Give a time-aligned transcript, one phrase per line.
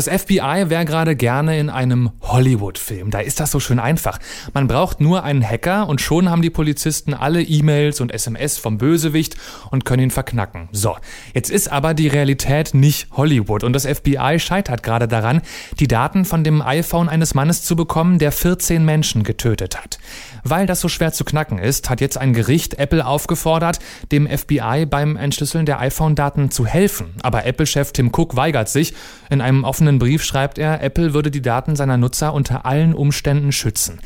[0.00, 3.10] Das FBI wäre gerade gerne in einem Hollywood-Film.
[3.10, 4.18] Da ist das so schön einfach.
[4.54, 8.78] Man braucht nur einen Hacker und schon haben die Polizisten alle E-Mails und SMS vom
[8.78, 9.36] Bösewicht
[9.70, 10.70] und können ihn verknacken.
[10.72, 10.96] So,
[11.34, 15.42] jetzt ist aber die Realität nicht Hollywood und das FBI scheitert gerade daran,
[15.78, 19.98] die Daten von dem iPhone eines Mannes zu bekommen, der 14 Menschen getötet hat.
[20.44, 23.78] Weil das so schwer zu knacken ist, hat jetzt ein Gericht Apple aufgefordert,
[24.12, 27.14] dem FBI beim Entschlüsseln der iPhone-Daten zu helfen.
[27.22, 28.94] Aber Apple-Chef Tim Cook weigert sich.
[29.28, 33.52] In einem offenen Brief schreibt er, Apple würde die Daten seiner Nutzer unter allen Umständen
[33.52, 34.00] schützen.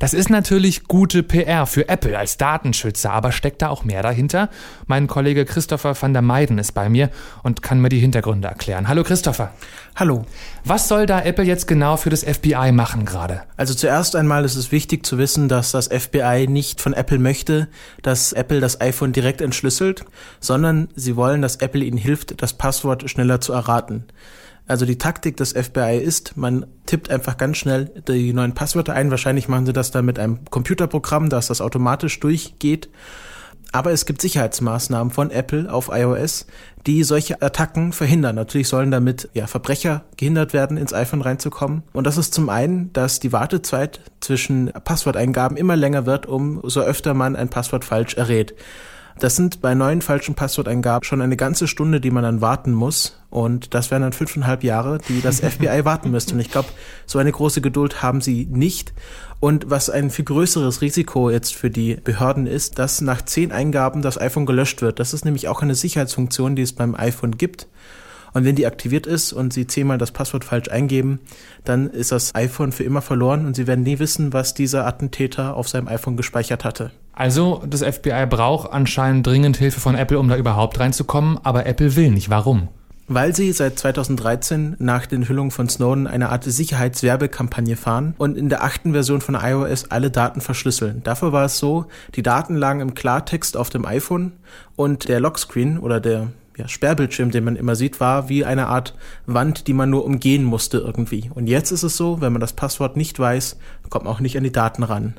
[0.00, 4.48] Das ist natürlich gute PR für Apple als Datenschützer, aber steckt da auch mehr dahinter?
[4.86, 7.10] Mein Kollege Christopher van der Meiden ist bei mir
[7.42, 8.88] und kann mir die Hintergründe erklären.
[8.88, 9.52] Hallo Christopher.
[9.94, 10.24] Hallo.
[10.64, 13.42] Was soll da Apple jetzt genau für das FBI machen gerade?
[13.58, 17.68] Also zuerst einmal ist es wichtig zu wissen, dass das FBI nicht von Apple möchte,
[18.00, 20.06] dass Apple das iPhone direkt entschlüsselt,
[20.40, 24.06] sondern sie wollen, dass Apple ihnen hilft, das Passwort schneller zu erraten.
[24.66, 29.12] Also die Taktik des FBI ist, man tippt einfach ganz schnell die neuen Passwörter ein.
[29.12, 32.90] Wahrscheinlich machen sie das dann mit einem Computerprogramm, dass das automatisch durchgeht.
[33.70, 36.46] Aber es gibt Sicherheitsmaßnahmen von Apple auf iOS,
[36.88, 38.34] die solche Attacken verhindern.
[38.34, 41.84] Natürlich sollen damit ja, Verbrecher gehindert werden, ins iPhone reinzukommen.
[41.92, 46.80] Und das ist zum einen, dass die Wartezeit zwischen Passworteingaben immer länger wird, um so
[46.80, 48.56] öfter man ein Passwort falsch errät.
[49.20, 53.20] Das sind bei neuen falschen Passworteingaben schon eine ganze Stunde, die man dann warten muss.
[53.28, 56.32] Und das wären dann fünfeinhalb Jahre, die das FBI warten müsste.
[56.32, 56.68] Und ich glaube,
[57.04, 58.94] so eine große Geduld haben sie nicht.
[59.38, 64.00] Und was ein viel größeres Risiko jetzt für die Behörden ist, dass nach zehn Eingaben
[64.00, 64.98] das iPhone gelöscht wird.
[64.98, 67.66] Das ist nämlich auch eine Sicherheitsfunktion, die es beim iPhone gibt.
[68.32, 71.20] Und wenn die aktiviert ist und Sie zehnmal das Passwort falsch eingeben,
[71.64, 75.56] dann ist das iPhone für immer verloren und Sie werden nie wissen, was dieser Attentäter
[75.56, 76.90] auf seinem iPhone gespeichert hatte.
[77.12, 81.96] Also das FBI braucht anscheinend dringend Hilfe von Apple, um da überhaupt reinzukommen, aber Apple
[81.96, 82.30] will nicht.
[82.30, 82.68] Warum?
[83.12, 88.48] weil sie seit 2013 nach den Enthüllungen von Snowden eine Art Sicherheitswerbekampagne fahren und in
[88.48, 91.02] der achten Version von iOS alle Daten verschlüsseln.
[91.02, 94.30] Dafür war es so, die Daten lagen im Klartext auf dem iPhone
[94.76, 96.28] und der Lockscreen oder der
[96.60, 98.94] ja, Sperrbildschirm, den man immer sieht, war wie eine Art
[99.26, 101.30] Wand, die man nur umgehen musste irgendwie.
[101.34, 104.36] Und jetzt ist es so, wenn man das Passwort nicht weiß, kommt man auch nicht
[104.36, 105.14] an die Daten ran.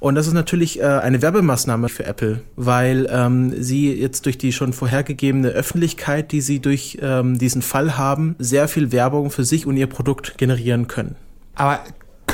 [0.00, 4.52] Und das ist natürlich äh, eine Werbemaßnahme für Apple, weil ähm, sie jetzt durch die
[4.52, 9.66] schon vorhergegebene Öffentlichkeit, die sie durch ähm, diesen Fall haben, sehr viel Werbung für sich
[9.66, 11.16] und ihr Produkt generieren können.
[11.54, 11.80] Aber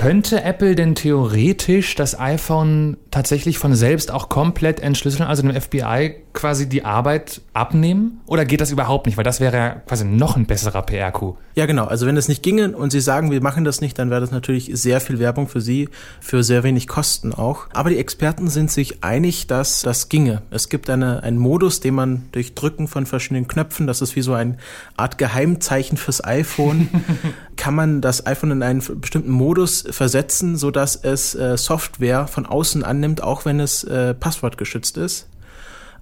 [0.01, 6.15] könnte Apple denn theoretisch das iPhone tatsächlich von selbst auch komplett entschlüsseln, also dem FBI
[6.33, 8.21] quasi die Arbeit abnehmen?
[8.25, 9.19] Oder geht das überhaupt nicht?
[9.19, 11.37] Weil das wäre ja quasi noch ein besserer PR-Coup.
[11.55, 11.85] Ja, genau.
[11.85, 14.31] Also wenn es nicht ginge und Sie sagen, wir machen das nicht, dann wäre das
[14.31, 15.91] natürlich sehr viel Werbung für Sie,
[16.21, 17.67] für sehr wenig Kosten auch.
[17.75, 20.43] Aber die Experten sind sich einig, dass das ginge.
[20.51, 24.23] Es gibt eine, einen Modus, den man durch Drücken von verschiedenen Knöpfen, das ist wie
[24.23, 24.57] so eine
[24.97, 26.89] Art Geheimzeichen fürs iPhone,
[27.61, 32.83] kann man das iPhone in einen bestimmten Modus versetzen, sodass es äh, Software von außen
[32.83, 35.27] annimmt, auch wenn es äh, passwortgeschützt ist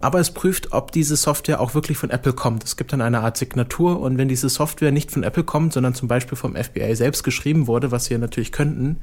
[0.01, 2.65] aber es prüft, ob diese Software auch wirklich von Apple kommt.
[2.65, 5.95] Es gibt dann eine Art Signatur und wenn diese Software nicht von Apple kommt, sondern
[5.95, 8.99] zum Beispiel vom FBI selbst geschrieben wurde, was ja natürlich könnten,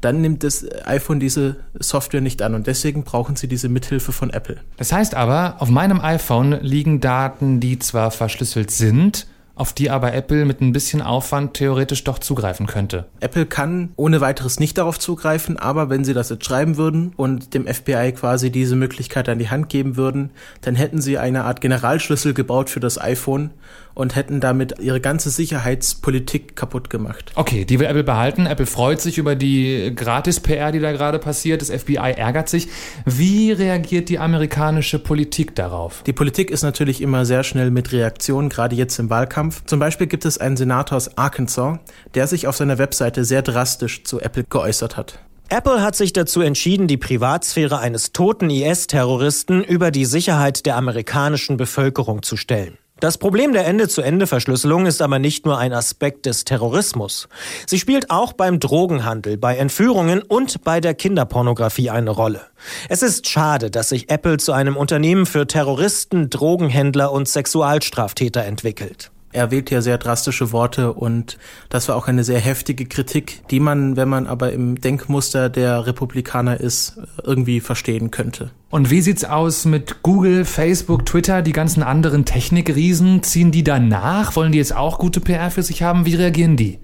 [0.00, 4.30] dann nimmt das iPhone diese Software nicht an und deswegen brauchen sie diese Mithilfe von
[4.30, 4.58] Apple.
[4.76, 10.12] Das heißt aber, auf meinem iPhone liegen Daten, die zwar verschlüsselt sind, auf die aber
[10.12, 13.06] Apple mit ein bisschen Aufwand theoretisch doch zugreifen könnte.
[13.20, 17.54] Apple kann ohne weiteres nicht darauf zugreifen, aber wenn sie das jetzt schreiben würden und
[17.54, 20.30] dem FBI quasi diese Möglichkeit an die Hand geben würden,
[20.60, 23.50] dann hätten sie eine Art Generalschlüssel gebaut für das iPhone
[23.96, 27.32] und hätten damit ihre ganze Sicherheitspolitik kaputt gemacht.
[27.34, 28.44] Okay, die will Apple behalten.
[28.44, 31.62] Apple freut sich über die Gratis-PR, die da gerade passiert.
[31.62, 32.68] Das FBI ärgert sich.
[33.06, 36.02] Wie reagiert die amerikanische Politik darauf?
[36.02, 39.45] Die Politik ist natürlich immer sehr schnell mit Reaktionen, gerade jetzt im Wahlkampf.
[39.66, 41.78] Zum Beispiel gibt es einen Senator aus Arkansas,
[42.14, 45.20] der sich auf seiner Webseite sehr drastisch zu Apple geäußert hat.
[45.48, 51.56] Apple hat sich dazu entschieden, die Privatsphäre eines toten IS-Terroristen über die Sicherheit der amerikanischen
[51.56, 52.78] Bevölkerung zu stellen.
[52.98, 57.28] Das Problem der Ende-zu-Ende-Verschlüsselung ist aber nicht nur ein Aspekt des Terrorismus.
[57.66, 62.40] Sie spielt auch beim Drogenhandel, bei Entführungen und bei der Kinderpornografie eine Rolle.
[62.88, 69.10] Es ist schade, dass sich Apple zu einem Unternehmen für Terroristen, Drogenhändler und Sexualstraftäter entwickelt.
[69.36, 71.36] Er wählt ja sehr drastische Worte und
[71.68, 75.86] das war auch eine sehr heftige Kritik, die man, wenn man aber im Denkmuster der
[75.86, 78.50] Republikaner ist, irgendwie verstehen könnte.
[78.70, 83.22] Und wie sieht's aus mit Google, Facebook, Twitter, die ganzen anderen Technikriesen?
[83.22, 84.36] Ziehen die danach?
[84.36, 86.06] Wollen die jetzt auch gute PR für sich haben?
[86.06, 86.78] Wie reagieren die?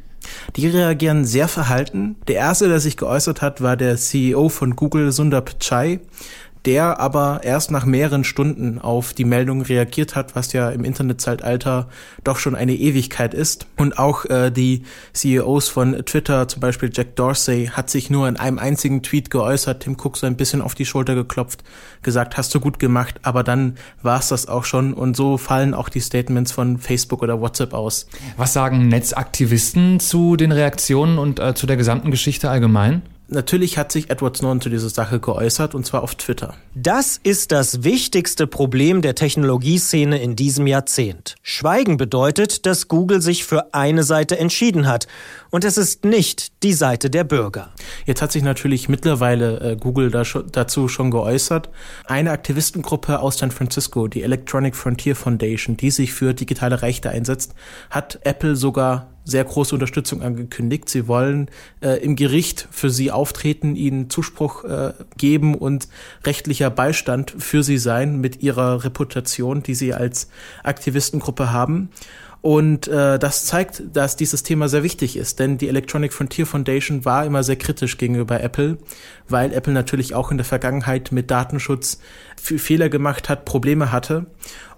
[0.56, 2.16] Die reagieren sehr verhalten.
[2.28, 6.00] Der erste, der sich geäußert hat, war der CEO von Google, Sundar Pichai
[6.64, 11.88] der aber erst nach mehreren Stunden auf die Meldung reagiert hat, was ja im Internetzeitalter
[12.23, 13.67] doch schon eine Ewigkeit ist.
[13.76, 18.37] Und auch äh, die CEOs von Twitter, zum Beispiel Jack Dorsey, hat sich nur in
[18.37, 21.64] einem einzigen Tweet geäußert, Tim Cook so ein bisschen auf die Schulter geklopft,
[22.03, 24.94] gesagt, hast du gut gemacht, aber dann war es das auch schon.
[24.94, 28.06] Und so fallen auch die Statements von Facebook oder WhatsApp aus.
[28.37, 33.03] Was sagen Netzaktivisten zu den Reaktionen und äh, zu der gesamten Geschichte allgemein?
[33.28, 36.54] Natürlich hat sich Edward Snowden zu dieser Sache geäußert, und zwar auf Twitter.
[36.74, 41.36] Das ist das wichtigste Problem der Technologieszene in diesem Jahrzehnt.
[41.42, 45.06] Schweigen bedeutet, dass Google sich für eine Seite entschieden hat.
[45.50, 47.72] Und es ist nicht die Seite der Bürger.
[48.04, 51.70] Jetzt hat sich natürlich mittlerweile äh, Google da schon, dazu schon geäußert.
[52.04, 57.54] Eine Aktivistengruppe aus San Francisco, die Electronic Frontier Foundation, die sich für digitale Rechte einsetzt,
[57.90, 60.88] hat Apple sogar sehr große Unterstützung angekündigt.
[60.88, 61.48] Sie wollen
[61.80, 65.88] äh, im Gericht für sie auftreten, ihnen Zuspruch äh, geben und
[66.24, 70.28] rechtlicher Beistand für sie sein mit ihrer Reputation, die sie als
[70.64, 71.90] Aktivistengruppe haben.
[72.43, 77.05] Und äh, das zeigt, dass dieses Thema sehr wichtig ist, denn die Electronic Frontier Foundation
[77.05, 78.79] war immer sehr kritisch gegenüber Apple,
[79.29, 82.00] weil Apple natürlich auch in der Vergangenheit mit Datenschutz
[82.37, 84.27] Fehler gemacht hat, Probleme hatte.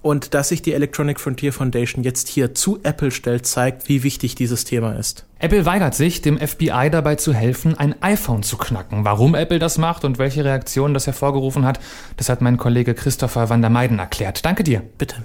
[0.02, 4.34] Und dass sich die Electronic Frontier Foundation jetzt hier zu Apple stellt, zeigt, wie wichtig
[4.34, 5.24] dieses Thema ist.
[5.38, 9.06] Apple weigert sich, dem FBI dabei zu helfen, ein iPhone zu knacken.
[9.06, 11.80] Warum Apple das macht und welche Reaktionen das hervorgerufen hat,
[12.18, 14.44] das hat mein Kollege Christopher van der Meiden erklärt.
[14.44, 14.82] Danke dir.
[14.98, 15.24] Bitte.